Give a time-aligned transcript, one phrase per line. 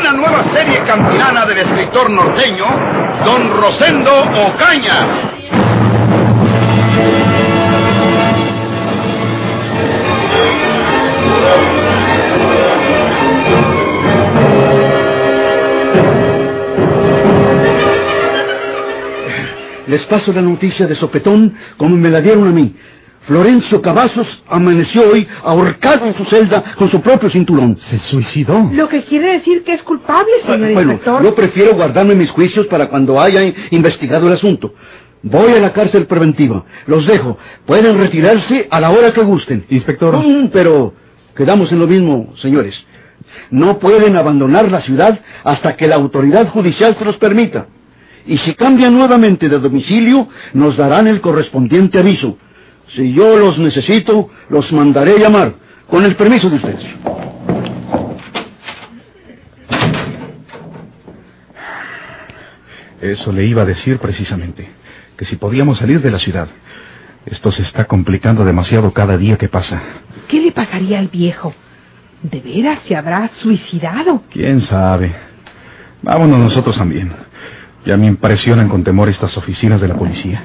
[0.00, 2.64] Una nueva serie campinana del escritor norteño,
[3.22, 4.10] Don Rosendo
[4.48, 5.06] Ocaña.
[19.86, 22.74] Les paso la noticia de sopetón como me la dieron a mí.
[23.30, 27.76] Florencio Cavazos amaneció hoy ahorcado en su celda con su propio cinturón.
[27.76, 28.68] ¿Se suicidó?
[28.72, 31.22] Lo que quiere decir que es culpable, señor bueno, inspector.
[31.22, 34.74] yo prefiero guardarme mis juicios para cuando haya investigado el asunto.
[35.22, 36.64] Voy a la cárcel preventiva.
[36.86, 37.38] Los dejo.
[37.66, 39.64] Pueden retirarse a la hora que gusten.
[39.68, 40.16] Inspector.
[40.16, 40.94] Mm, pero
[41.36, 42.84] quedamos en lo mismo, señores.
[43.48, 47.68] No pueden abandonar la ciudad hasta que la autoridad judicial se los permita.
[48.26, 52.36] Y si cambian nuevamente de domicilio, nos darán el correspondiente aviso.
[52.94, 55.54] Si yo los necesito, los mandaré llamar,
[55.88, 56.84] con el permiso de ustedes.
[63.00, 64.68] Eso le iba a decir precisamente,
[65.16, 66.48] que si podíamos salir de la ciudad.
[67.26, 69.80] Esto se está complicando demasiado cada día que pasa.
[70.28, 71.54] ¿Qué le pasaría al viejo?
[72.22, 74.22] ¿De veras se habrá suicidado?
[74.30, 75.14] ¿Quién sabe?
[76.02, 77.12] Vámonos nosotros también.
[77.86, 80.42] Ya me impresionan con temor estas oficinas de la policía.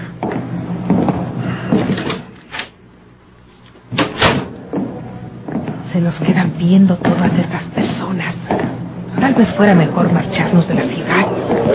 [5.95, 8.35] Se nos quedan viendo todas estas personas.
[9.17, 11.25] Tal vez fuera mejor marcharnos de la ciudad,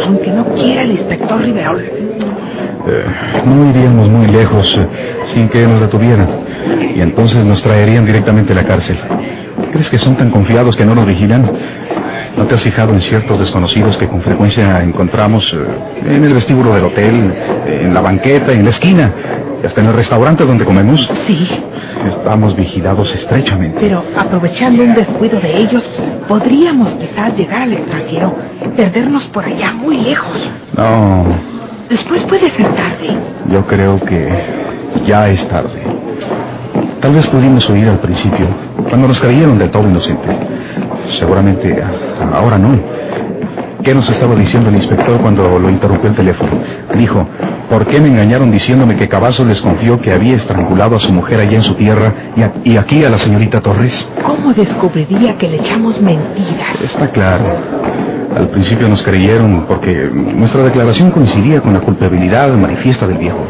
[0.05, 1.81] aunque no quiera el inspector Riverol.
[1.81, 3.05] Eh,
[3.47, 4.87] no iríamos muy lejos eh,
[5.29, 6.29] sin que nos detuvieran.
[6.95, 8.99] Y entonces nos traerían directamente a la cárcel.
[9.73, 11.51] ¿Crees que son tan confiados que no nos vigilan?
[12.37, 16.75] ¿No te has fijado en ciertos desconocidos que con frecuencia encontramos eh, en el vestíbulo
[16.75, 17.35] del hotel,
[17.67, 19.15] en la banqueta, en la esquina,
[19.63, 21.09] y hasta en el restaurante donde comemos?
[21.27, 21.49] Sí,
[22.09, 23.77] Estamos vigilados estrechamente.
[23.81, 25.85] pero aprovechando un descuido de ellos,
[26.29, 28.35] podríamos quizás llegar al extranjero,
[28.77, 30.51] perdernos por allá muy lejos.
[30.77, 31.25] No,
[31.91, 33.11] Después puede ser tarde.
[33.51, 34.29] yo creo que
[35.05, 35.83] ya es tarde.
[37.01, 38.47] Tal vez pudimos oír al principio,
[38.89, 40.37] cuando nos creyeron del todo inocentes.
[41.19, 41.83] Seguramente
[42.33, 42.79] ahora no.
[43.83, 46.51] ¿Qué nos estaba diciendo el inspector cuando lo interrumpió el teléfono?
[46.95, 47.27] Dijo,
[47.71, 51.41] ¿por qué me engañaron diciéndome que Cavazos les confió que había estrangulado a su mujer
[51.41, 54.07] allá en su tierra y, a- y aquí a la señorita Torres?
[54.25, 56.81] ¿Cómo descubriría que le echamos mentiras?
[56.85, 57.45] Está claro.
[58.37, 63.41] Al principio nos creyeron porque nuestra declaración coincidía con la culpabilidad manifiesta del viejo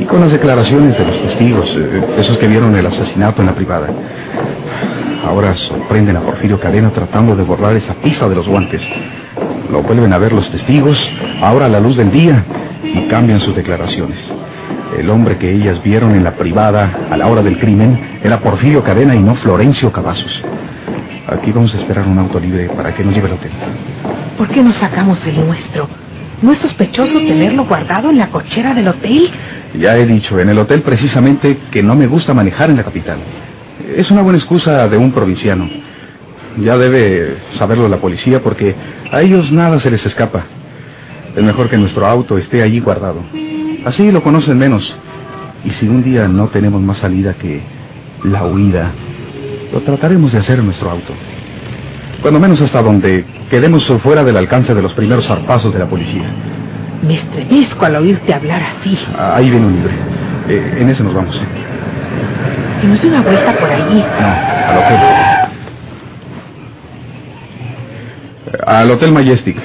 [0.00, 3.54] y con las declaraciones de los testigos, eh, esos que vieron el asesinato en la
[3.54, 3.88] privada.
[5.24, 8.86] Ahora sorprenden a Porfirio Cadena tratando de borrar esa pista de los guantes.
[9.70, 10.98] Lo vuelven a ver los testigos,
[11.40, 12.44] ahora a la luz del día,
[12.84, 14.18] y cambian sus declaraciones.
[14.98, 18.82] El hombre que ellas vieron en la privada a la hora del crimen era Porfirio
[18.82, 20.42] Cadena y no Florencio Cavazos.
[21.26, 23.50] Aquí vamos a esperar un auto libre para que nos lleve al hotel.
[24.36, 25.88] ¿Por qué no sacamos el nuestro?
[26.42, 29.30] ¿No es sospechoso tenerlo guardado en la cochera del hotel?
[29.80, 33.18] Ya he dicho en el hotel precisamente que no me gusta manejar en la capital.
[33.96, 35.68] Es una buena excusa de un provinciano.
[36.58, 38.74] Ya debe saberlo la policía porque
[39.10, 40.44] a ellos nada se les escapa.
[41.36, 43.20] Es mejor que nuestro auto esté allí guardado.
[43.84, 44.96] Así lo conocen menos.
[45.64, 47.60] Y si un día no tenemos más salida que
[48.22, 48.92] la huida,
[49.72, 51.12] lo trataremos de hacer en nuestro auto.
[52.22, 56.24] Cuando menos hasta donde quedemos fuera del alcance de los primeros zarpazos de la policía.
[57.02, 58.96] Me estremezco al oírte hablar así.
[59.18, 59.92] Ahí viene un libre.
[60.48, 61.40] Eh, en ese nos vamos.
[62.80, 63.98] Que nos dé una vuelta por allí.
[63.98, 64.26] No,
[64.68, 64.98] al hotel.
[68.66, 69.56] Al Hotel Majestic.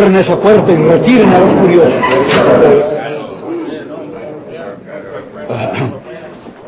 [0.00, 1.92] Cierren esa puerta y retiren a los curiosos.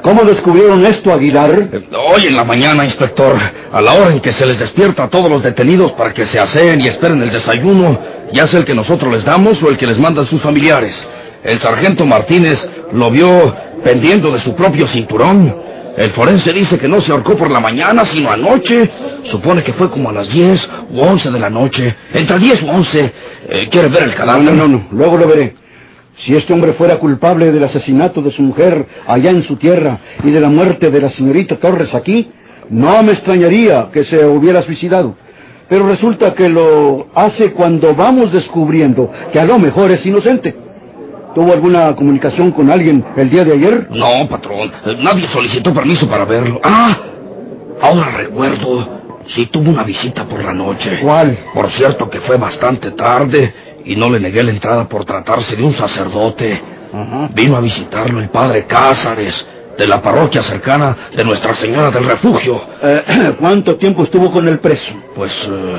[0.02, 1.68] ¿Cómo descubrieron esto, Aguilar?
[2.14, 3.36] Hoy en la mañana, inspector,
[3.72, 6.38] a la hora en que se les despierta a todos los detenidos para que se
[6.38, 7.98] aseen y esperen el desayuno,
[8.34, 10.94] ya sea el que nosotros les damos o el que les mandan sus familiares.
[11.42, 15.56] El sargento Martínez lo vio pendiendo de su propio cinturón.
[15.96, 18.90] El forense dice que no se ahorcó por la mañana, sino anoche.
[19.24, 21.96] Supone que fue como a las 10 u 11 de la noche.
[22.12, 23.12] Entre 10 u 11.
[23.48, 24.42] Eh, ¿Quiere ver el cadáver?
[24.42, 25.54] no, no, no, luego lo veré.
[26.16, 30.30] Si este hombre fuera culpable del asesinato de su mujer allá en su tierra y
[30.30, 32.30] de la muerte de la señorita Torres aquí,
[32.68, 35.16] no me extrañaría que se hubiera suicidado.
[35.68, 40.54] Pero resulta que lo hace cuando vamos descubriendo que a lo mejor es inocente.
[41.34, 43.88] ¿Tuvo alguna comunicación con alguien el día de ayer?
[43.90, 44.70] No, patrón.
[45.00, 46.60] Nadie solicitó permiso para verlo.
[46.62, 46.98] Ah,
[47.80, 49.01] ahora recuerdo.
[49.28, 51.00] Sí tuvo una visita por la noche.
[51.00, 51.38] ¿Cuál?
[51.54, 53.54] Por cierto que fue bastante tarde
[53.84, 56.62] y no le negué la entrada por tratarse de un sacerdote.
[57.34, 59.46] Vino a visitarlo el padre Cázares,
[59.76, 62.60] de la parroquia cercana de Nuestra Señora del Refugio.
[62.82, 64.92] Eh, ¿Cuánto tiempo estuvo con el preso?
[65.14, 65.78] Pues, eh,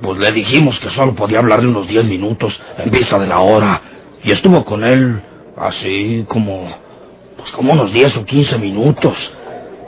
[0.00, 3.80] pues le dijimos que solo podía hablarle unos 10 minutos en vista de la hora.
[4.22, 5.20] Y estuvo con él
[5.56, 6.68] así como,
[7.36, 9.14] pues como unos 10 o 15 minutos.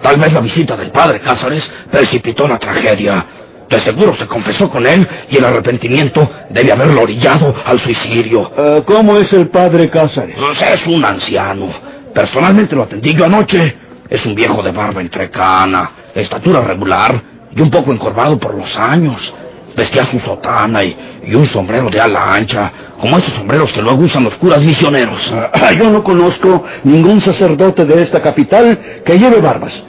[0.03, 3.27] Tal vez la visita del padre Cázares precipitó la tragedia.
[3.69, 8.50] De seguro se confesó con él y el arrepentimiento debe haberlo orillado al suicidio.
[8.56, 10.37] Eh, ¿Cómo es el padre Cázares?
[10.39, 11.69] Pues es un anciano.
[12.15, 13.77] Personalmente lo atendí yo anoche.
[14.09, 17.21] Es un viejo de barba entrecana, estatura regular
[17.55, 19.35] y un poco encorvado por los años.
[19.77, 20.97] Vestía su sotana y,
[21.27, 25.31] y un sombrero de ala ancha, como esos sombreros que luego usan los curas misioneros.
[25.53, 29.81] Ah, Yo no conozco ningún sacerdote de esta capital que lleve barbas.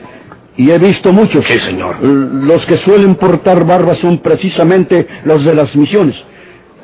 [0.59, 1.45] Y he visto muchos.
[1.45, 2.03] Sí, señor.
[2.03, 6.21] Los que suelen portar barbas son precisamente los de las misiones.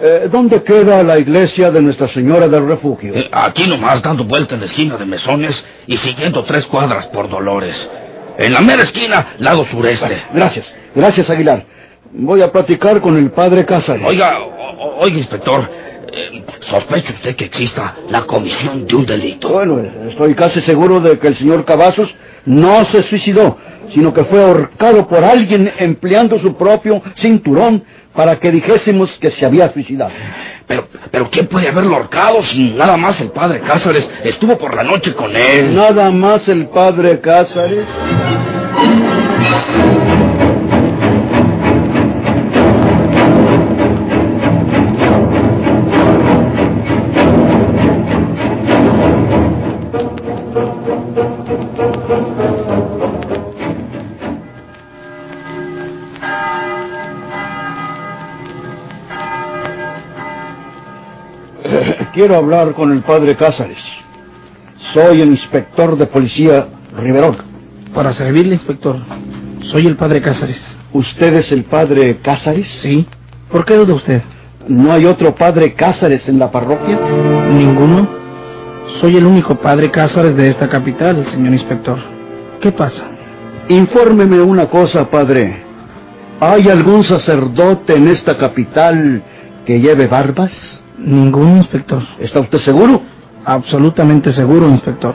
[0.01, 3.13] Eh, ¿Dónde queda la iglesia de Nuestra Señora del Refugio?
[3.15, 7.29] Eh, Aquí nomás dando vuelta en la esquina de Mesones y siguiendo tres cuadras por
[7.29, 7.77] Dolores.
[8.37, 10.21] En la mera esquina, lado sureste.
[10.33, 11.65] Gracias, gracias Aguilar.
[12.13, 14.05] Voy a platicar con el padre Cázares.
[14.07, 15.69] Oiga, o- oiga, inspector,
[16.11, 19.49] eh, ¿sospecha usted que exista la comisión de un delito?
[19.49, 22.13] Bueno, estoy casi seguro de que el señor Cavazos
[22.45, 23.57] no se suicidó,
[23.89, 29.45] sino que fue ahorcado por alguien empleando su propio cinturón para que dijésemos que se
[29.45, 30.11] había suicidado.
[30.67, 34.83] Pero, pero ¿quién puede haberlo ahorcado si nada más el padre Cázares estuvo por la
[34.83, 35.75] noche con él?
[35.75, 37.85] Nada más el padre Cázares.
[62.15, 63.77] Quiero hablar con el padre Cázares.
[64.93, 66.65] Soy el inspector de policía
[66.97, 67.35] Riverón.
[67.93, 68.95] Para servirle, inspector.
[69.63, 70.77] Soy el padre Cázares.
[70.93, 72.69] ¿Usted es el padre Cázares?
[72.81, 73.05] ¿Sí?
[73.51, 74.21] ¿Por qué duda usted?
[74.69, 76.97] ¿No hay otro padre Cázares en la parroquia?
[77.51, 78.07] ¿Ninguno?
[79.01, 81.99] Soy el único padre Cázares de esta capital, señor inspector.
[82.61, 83.03] ¿Qué pasa?
[83.67, 85.63] Infórmeme una cosa, padre.
[86.39, 89.21] ¿Hay algún sacerdote en esta capital
[89.65, 90.53] que lleve barbas?
[90.97, 92.01] Ninguno, inspector.
[92.19, 93.01] ¿Está usted seguro?
[93.45, 95.13] Absolutamente seguro, inspector.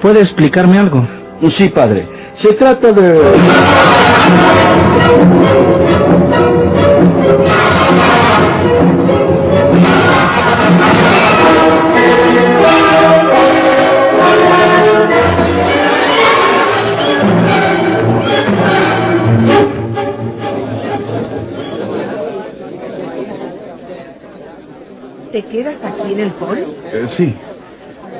[0.00, 1.06] ¿Puede explicarme algo?
[1.50, 2.08] Sí, padre.
[2.36, 3.20] Se trata de...
[25.32, 26.58] ¿Te quedas aquí en el hall?
[26.92, 27.34] Eh, sí.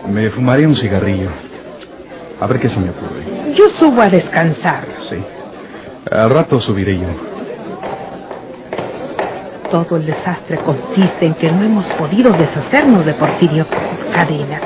[0.09, 1.29] Me fumaría un cigarrillo.
[2.41, 3.53] A ver qué se me ocurre.
[3.55, 4.87] Yo subo a descansar.
[5.03, 5.17] Sí.
[6.11, 7.09] Al rato subiré yo.
[9.71, 13.67] Todo el desastre consiste en que no hemos podido deshacernos de Porfirio
[14.13, 14.61] Cadena,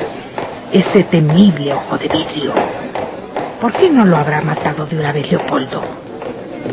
[0.71, 2.53] ese temible ojo de vidrio.
[3.61, 5.81] ¿Por qué no lo habrá matado de una vez Leopoldo?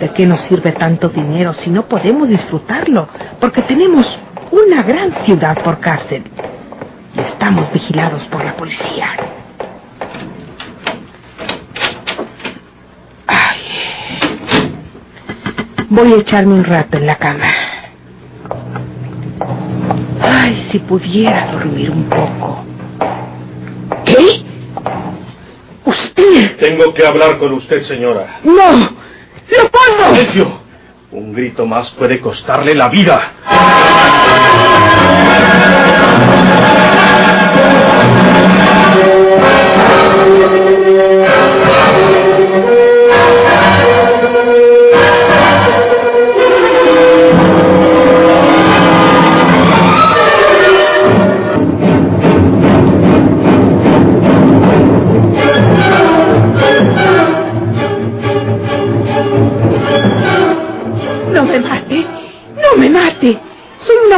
[0.01, 3.09] ¿De qué nos sirve tanto dinero si no podemos disfrutarlo?
[3.41, 4.07] Porque tenemos
[4.51, 6.25] una gran ciudad por cárcel
[7.17, 9.11] y estamos vigilados por la policía.
[13.27, 13.59] Ay.
[15.89, 17.47] Voy a echarme un rato en la cama.
[20.21, 22.65] Ay, si pudiera dormir un poco.
[24.05, 24.43] ¿Qué?
[25.85, 26.57] ¿Usted?
[26.59, 28.41] Tengo que hablar con usted, señora.
[28.45, 28.89] ¡No!
[29.49, 30.15] ¡Leopoldo!
[30.15, 30.64] ¡Silencio!
[31.15, 33.35] Un grito más puede costarle la vida.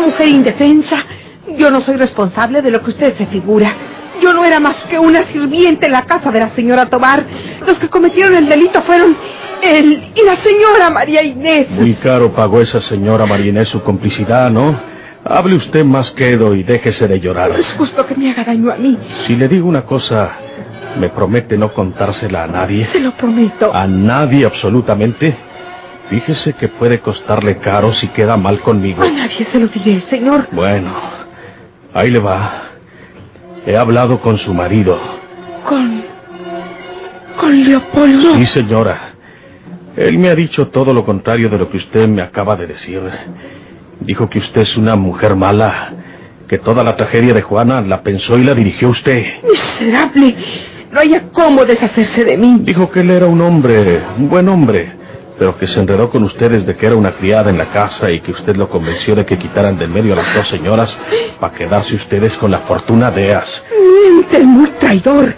[0.01, 1.05] Defensa.
[1.57, 3.73] Yo no soy responsable de lo que usted se figura.
[4.21, 7.25] Yo no era más que una sirviente en la casa de la señora Tobar.
[7.67, 9.17] Los que cometieron el delito fueron
[9.63, 11.71] él y la señora María Inés.
[11.71, 14.79] Muy caro pagó esa señora María Inés su complicidad, ¿no?
[15.25, 17.51] Hable usted más quedo y déjese de llorar.
[17.59, 18.97] Es justo que me haga daño a mí.
[19.27, 20.31] Si le digo una cosa,
[20.99, 22.87] ¿me promete no contársela a nadie?
[22.87, 23.75] Se lo prometo.
[23.75, 25.37] ¿A nadie absolutamente?
[26.11, 29.03] Fíjese que puede costarle caro si queda mal conmigo.
[29.03, 30.49] A nadie se lo diré, señor.
[30.53, 30.95] Bueno,
[31.93, 32.63] ahí le va.
[33.67, 34.99] He hablado con su marido.
[35.69, 36.05] ¿Con...
[37.37, 38.35] con Leopoldo?
[38.37, 39.15] Sí, señora.
[39.97, 43.01] Él me ha dicho todo lo contrario de lo que usted me acaba de decir.
[44.01, 45.93] Dijo que usted es una mujer mala,
[46.47, 49.25] que toda la tragedia de Juana la pensó y la dirigió usted.
[49.43, 50.37] Miserable.
[50.93, 52.59] No haya cómo deshacerse de mí.
[52.61, 54.93] Dijo que él era un hombre, un buen hombre,
[55.39, 58.21] pero que se enredó con usted desde que era una criada en la casa y
[58.21, 60.97] que usted lo convenció de que quitaran del medio a las dos señoras
[61.41, 63.65] para quedarse ustedes con la fortuna de As.
[64.13, 65.35] Miente, muy traidor.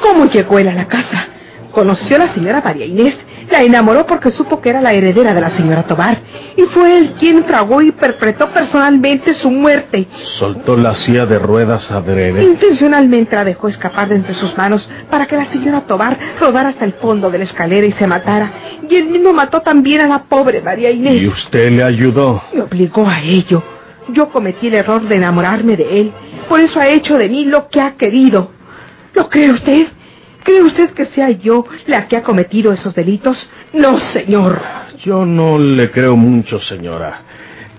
[0.00, 1.28] ¿Cómo llegó él a la casa?
[1.72, 3.16] Conoció a la señora María Inés,
[3.50, 6.18] la enamoró porque supo que era la heredera de la señora Tobar,
[6.56, 10.06] y fue él quien tragó y perpetró personalmente su muerte.
[10.38, 12.42] Soltó la silla de ruedas adrede.
[12.42, 16.84] Intencionalmente la dejó escapar de entre sus manos para que la señora Tobar rodara hasta
[16.84, 18.52] el fondo de la escalera y se matara.
[18.88, 21.22] Y él mismo mató también a la pobre María Inés.
[21.22, 22.42] ¿Y usted le ayudó?
[22.52, 23.62] Me obligó a ello.
[24.08, 26.12] Yo cometí el error de enamorarme de él.
[26.48, 28.50] Por eso ha hecho de mí lo que ha querido.
[29.14, 29.86] ¿Lo cree usted?
[30.44, 33.36] ¿Cree usted que sea yo la que ha cometido esos delitos?
[33.72, 34.60] No, señor.
[35.02, 37.22] Yo no le creo mucho, señora.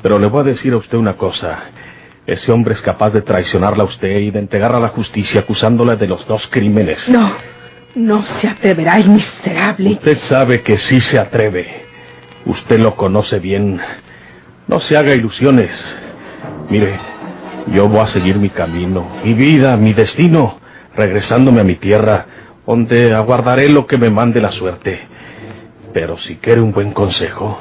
[0.02, 1.60] Pero le voy a decir a usted una cosa.
[2.26, 5.96] Ese hombre es capaz de traicionarla a usted y de entregarla a la justicia acusándola
[5.96, 6.98] de los dos crímenes.
[7.08, 7.32] No,
[7.94, 9.92] no se atreverá el miserable.
[9.92, 11.86] Usted sabe que sí se atreve.
[12.46, 13.80] Usted lo conoce bien.
[14.68, 15.72] No se haga ilusiones.
[16.70, 17.00] Mire,
[17.74, 20.60] yo voy a seguir mi camino, mi vida, mi destino,
[20.96, 22.26] regresándome a mi tierra,
[22.66, 25.00] donde aguardaré lo que me mande la suerte.
[25.94, 27.60] Pero si quiere un buen consejo,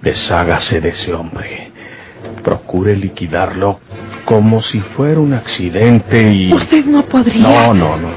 [0.00, 1.70] deshágase de ese hombre.
[2.42, 3.80] Procure liquidarlo
[4.24, 6.52] como si fuera un accidente y...
[6.52, 7.42] Usted no podría.
[7.42, 8.10] No, no, no.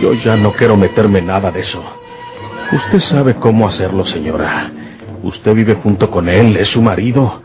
[0.00, 1.82] Yo ya no quiero meterme en nada de eso.
[2.72, 4.70] Usted sabe cómo hacerlo, señora.
[5.22, 7.42] Usted vive junto con él, es su marido.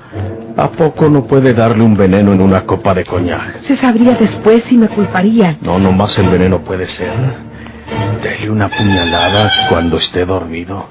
[0.57, 3.61] ¿A poco no puede darle un veneno en una copa de coñac?
[3.61, 5.57] Se sabría después si me culparían.
[5.61, 7.13] No, nomás el veneno puede ser.
[8.21, 10.87] Dele una puñalada cuando esté dormido.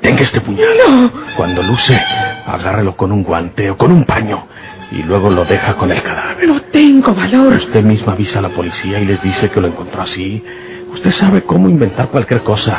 [0.00, 0.68] Tenga este puñal.
[0.86, 1.12] No.
[1.36, 1.98] Cuando luce,
[2.46, 4.46] agárrelo con un guante o con un paño
[4.90, 6.46] y luego lo deja con el cadáver.
[6.46, 7.54] No tengo valor.
[7.54, 10.44] Usted misma avisa a la policía y les dice que lo encontró así.
[10.92, 12.78] Usted sabe cómo inventar cualquier cosa.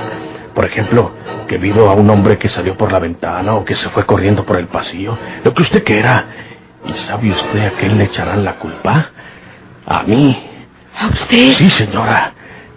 [0.53, 1.11] Por ejemplo,
[1.47, 4.45] que vio a un hombre que salió por la ventana o que se fue corriendo
[4.45, 5.17] por el pasillo.
[5.43, 6.25] Lo que usted quiera.
[6.85, 9.09] ¿Y sabe usted a quién le echarán la culpa?
[9.87, 10.37] A mí.
[10.99, 11.53] ¿A usted?
[11.53, 12.33] Sí, señora.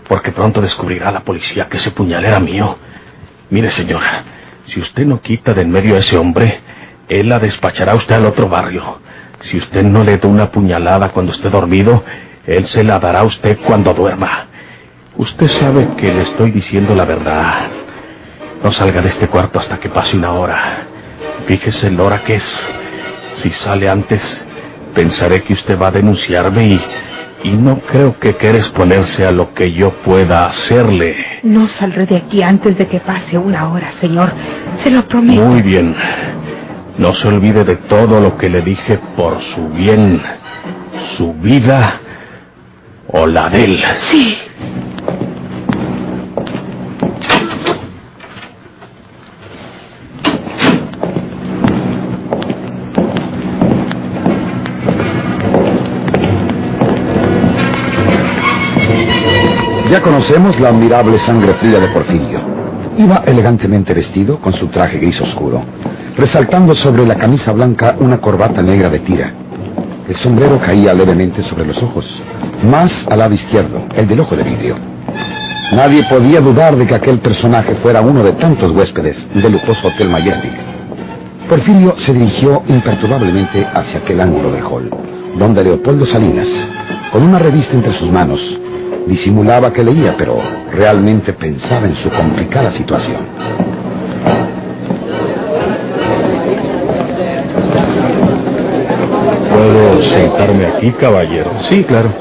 [0.08, 2.78] Porque pronto descubrirá la policía que ese puñal era mío.
[3.50, 4.24] Mire, señora,
[4.66, 6.60] si usted no quita de en medio a ese hombre,
[7.08, 9.00] él la despachará a usted al otro barrio.
[9.42, 12.02] Si usted no le da una puñalada cuando esté dormido,
[12.46, 14.46] él se la dará a usted cuando duerma.
[15.16, 17.68] Usted sabe que le estoy diciendo la verdad.
[18.62, 20.86] No salga de este cuarto hasta que pase una hora.
[21.46, 22.68] Fíjese la hora que es.
[23.36, 24.46] Si sale antes,
[24.94, 26.80] pensaré que usted va a denunciarme y,
[27.44, 31.16] y no creo que quiera exponerse a lo que yo pueda hacerle.
[31.42, 34.32] No saldré de aquí antes de que pase una hora, señor.
[34.82, 35.42] Se lo prometo.
[35.42, 35.94] Muy bien.
[36.98, 40.22] No se olvide de todo lo que le dije por su bien,
[41.16, 42.00] su vida
[43.08, 43.84] o la de él.
[44.10, 44.38] Sí.
[59.90, 62.40] Ya conocemos la admirable sangre fría de Porfirio.
[62.96, 65.62] Iba elegantemente vestido con su traje gris oscuro,
[66.16, 69.32] resaltando sobre la camisa blanca una corbata negra de tira.
[70.08, 72.04] El sombrero caía levemente sobre los ojos,
[72.64, 74.74] más al lado izquierdo, el del ojo de vidrio.
[75.72, 80.08] Nadie podía dudar de que aquel personaje fuera uno de tantos huéspedes del lujoso Hotel
[80.08, 80.52] Majestic.
[81.48, 84.90] Porfirio se dirigió imperturbablemente hacia aquel ángulo del hall,
[85.38, 86.48] donde Leopoldo Salinas,
[87.12, 88.40] con una revista entre sus manos,
[89.06, 90.40] disimulaba que leía, pero
[90.72, 93.18] realmente pensaba en su complicada situación.
[99.52, 101.52] ¿Puedo sentarme aquí, caballero?
[101.60, 102.12] Sí, claro.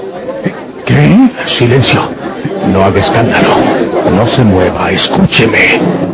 [0.85, 1.29] ¿Qué?
[1.45, 2.01] Silencio.
[2.71, 3.55] No haga escándalo.
[4.15, 4.91] No se mueva.
[4.91, 6.04] Escúcheme.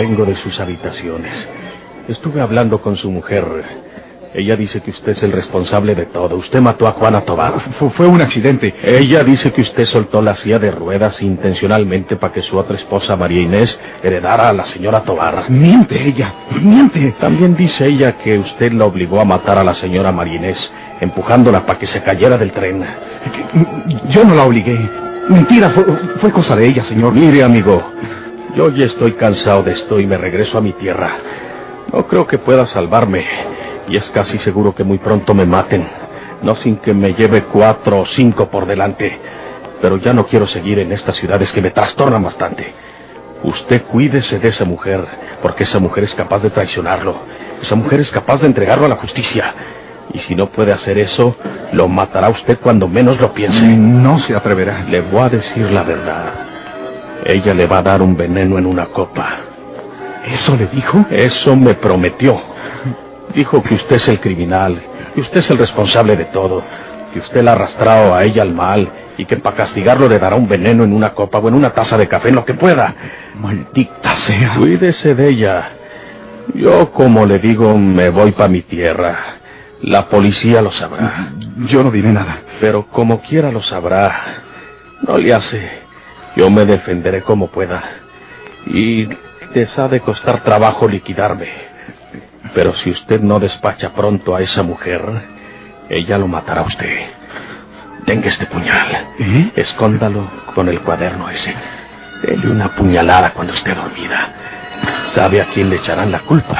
[0.00, 1.46] Vengo de sus habitaciones.
[2.08, 3.44] Estuve hablando con su mujer.
[4.32, 6.36] Ella dice que usted es el responsable de todo.
[6.36, 7.74] Usted mató a Juana Tobar.
[7.78, 8.74] Fue, fue un accidente.
[8.82, 13.14] Ella dice que usted soltó la silla de ruedas intencionalmente para que su otra esposa,
[13.14, 15.50] María Inés, heredara a la señora Tobar.
[15.50, 17.16] Miente ella, miente.
[17.20, 21.66] También dice ella que usted la obligó a matar a la señora María Inés, empujándola
[21.66, 22.82] para que se cayera del tren.
[24.08, 24.78] Yo no la obligué.
[25.28, 25.84] Mentira, fue,
[26.20, 27.12] fue cosa de ella, señor.
[27.12, 27.82] Mire, amigo,
[28.54, 31.10] yo ya estoy cansado de esto y me regreso a mi tierra.
[31.92, 33.26] No creo que pueda salvarme.
[33.88, 35.86] Y es casi seguro que muy pronto me maten.
[36.42, 39.18] No sin que me lleve cuatro o cinco por delante.
[39.80, 42.72] Pero ya no quiero seguir en estas ciudades que me trastornan bastante.
[43.42, 45.06] Usted cuídese de esa mujer,
[45.42, 47.16] porque esa mujer es capaz de traicionarlo.
[47.62, 49.54] Esa mujer es capaz de entregarlo a la justicia.
[50.12, 51.36] Y si no puede hacer eso,
[51.72, 53.64] lo matará usted cuando menos lo piense.
[53.64, 54.84] No se atreverá.
[54.84, 56.49] Le voy a decir la verdad.
[57.24, 59.28] Ella le va a dar un veneno en una copa.
[60.26, 61.06] ¿Eso le dijo?
[61.10, 62.40] Eso me prometió.
[63.34, 64.80] Dijo que usted es el criminal,
[65.14, 66.62] que usted es el responsable de todo,
[67.12, 70.36] que usted la ha arrastrado a ella al mal y que para castigarlo le dará
[70.36, 72.94] un veneno en una copa o en una taza de café, en lo que pueda.
[73.36, 74.54] Maldita sea.
[74.56, 75.68] Cuídese de ella.
[76.54, 79.16] Yo, como le digo, me voy para mi tierra.
[79.82, 81.32] La policía lo sabrá.
[81.68, 82.38] Yo no diré nada.
[82.60, 84.42] Pero como quiera lo sabrá.
[85.06, 85.89] No le hace.
[86.36, 87.82] Yo me defenderé como pueda.
[88.66, 89.08] Y
[89.54, 91.48] les ha de costar trabajo liquidarme.
[92.54, 95.02] Pero si usted no despacha pronto a esa mujer,
[95.88, 97.08] ella lo matará a usted.
[98.06, 99.08] Tenga este puñal.
[99.18, 99.50] ¿Eh?
[99.56, 101.54] Escóndalo con el cuaderno ese.
[102.22, 104.32] Dele una puñalada cuando esté dormida.
[105.04, 106.56] ¿Sabe a quién le echarán la culpa?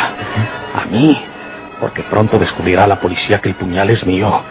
[0.75, 1.25] A mí.
[1.81, 4.43] Porque pronto descubrirá la policía que el puñal es mío.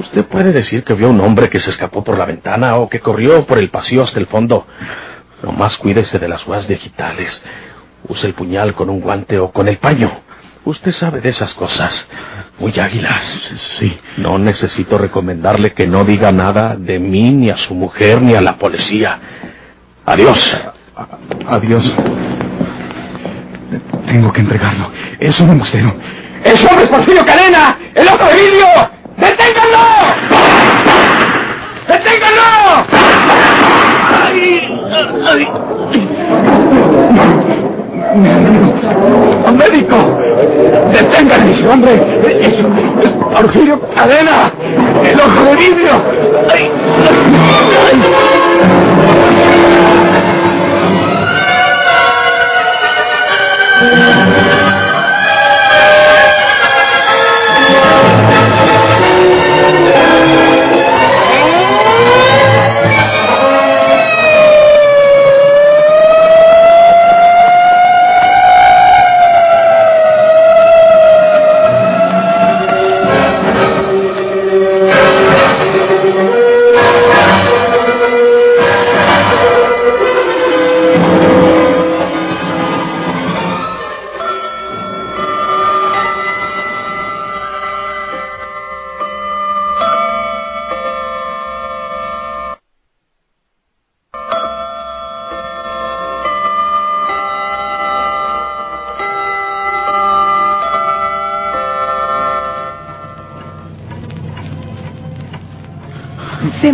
[0.00, 3.00] Usted puede decir que vio un hombre que se escapó por la ventana o que
[3.00, 4.66] corrió por el pasillo hasta el fondo.
[5.42, 7.42] Nomás cuídese de las huellas digitales.
[8.08, 10.10] Use el puñal con un guante o con el paño.
[10.64, 12.06] Usted sabe de esas cosas.
[12.58, 13.22] Muy águilas.
[13.78, 13.98] Sí.
[14.16, 18.40] No necesito recomendarle que no diga nada de mí, ni a su mujer, ni a
[18.40, 19.18] la policía.
[20.06, 20.56] Adiós.
[21.46, 21.94] Adiós.
[24.06, 24.90] Tengo que entregarlo.
[25.18, 25.94] Es un embustero.
[26.44, 27.78] ¡Es hombre es Porfirio Cadena!
[27.94, 29.01] ¡El ojo de vidrio!
[29.16, 29.86] ¡Deténganlo!
[31.88, 32.86] ¡Deténganlo!
[34.24, 34.40] ¡Ay!
[35.24, 35.58] ¡Médico!
[39.52, 39.96] ¡Médico!
[40.92, 41.92] ¡Deténganlo, ese hombre!
[42.40, 42.54] ¡Es,
[43.04, 44.52] es Porfirio Cadena!
[45.04, 45.94] ¡El ojo de vidrio!
[46.50, 46.70] ¡Ay!
[47.92, 48.91] ¡Ay!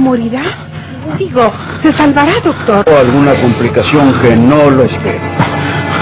[0.09, 0.43] Morirá?
[1.19, 2.85] Digo, ¿se salvará, doctor?
[2.89, 5.21] O alguna complicación que no lo espero.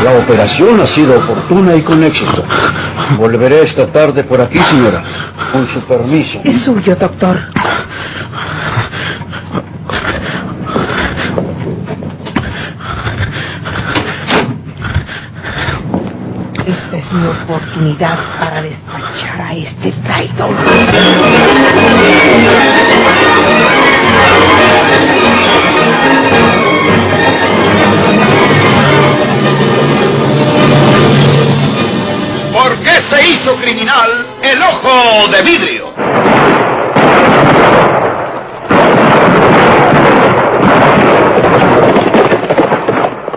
[0.05, 2.45] La operación ha sido oportuna y con éxito.
[3.19, 5.03] Volveré esta tarde por aquí, señora,
[5.53, 6.39] con su permiso.
[6.45, 7.37] Es suyo, doctor.
[16.67, 20.55] Esta es mi oportunidad para despachar a este traidor.
[33.27, 35.93] ¿Por hizo criminal el ojo de vidrio?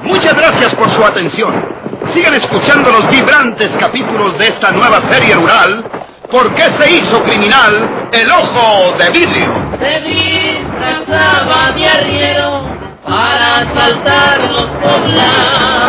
[0.04, 1.66] Muchas gracias por su atención.
[2.14, 5.84] Sigan escuchando los vibrantes capítulos de esta nueva serie rural.
[6.30, 9.56] ¿Por qué se hizo criminal el ojo de vidrio?
[9.80, 15.80] se disfrazaba de arriero para asaltar los poblados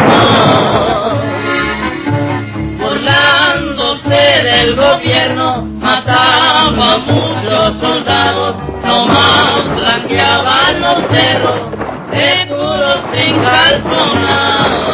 [3.81, 11.61] apoderándose del gobierno, mataba a muchos soldados, nomás blanqueaban los cerros,
[12.11, 14.90] de duros sin calzonar.